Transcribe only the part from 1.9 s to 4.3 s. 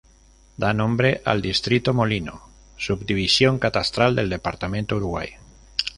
Molino", subdivisión catastral del